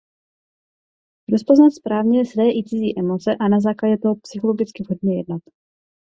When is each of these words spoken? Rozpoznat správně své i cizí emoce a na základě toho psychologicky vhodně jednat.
Rozpoznat 1.31 1.73
správně 1.73 2.25
své 2.25 2.43
i 2.49 2.63
cizí 2.67 2.99
emoce 2.99 3.35
a 3.35 3.47
na 3.47 3.59
základě 3.61 3.97
toho 3.97 4.15
psychologicky 4.15 4.83
vhodně 4.83 5.17
jednat. 5.17 5.41